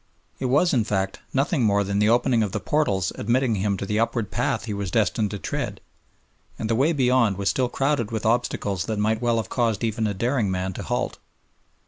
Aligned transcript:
It 0.39 0.45
was, 0.45 0.73
in 0.73 0.83
fact, 0.83 1.19
nothing 1.31 1.61
more 1.61 1.83
than 1.83 1.99
the 1.99 2.09
opening 2.09 2.41
of 2.41 2.53
the 2.53 2.59
portals 2.59 3.11
admitting 3.19 3.53
him 3.53 3.77
to 3.77 3.85
the 3.85 3.99
upward 3.99 4.31
path 4.31 4.65
he 4.65 4.73
was 4.73 4.89
destined 4.89 5.29
to 5.29 5.37
tread, 5.37 5.79
and 6.57 6.67
the 6.67 6.73
way 6.73 6.91
beyond 6.91 7.37
was 7.37 7.49
still 7.49 7.69
crowded 7.69 8.09
with 8.09 8.25
obstacles 8.25 8.85
that 8.85 8.97
might 8.97 9.21
well 9.21 9.37
have 9.37 9.49
caused 9.49 9.83
even 9.83 10.07
a 10.07 10.15
daring 10.15 10.49
man 10.49 10.73
to 10.73 10.81
halt. 10.81 11.19